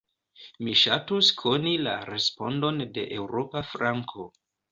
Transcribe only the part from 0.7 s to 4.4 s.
ŝatus koni la respondon de eŭropa flanko.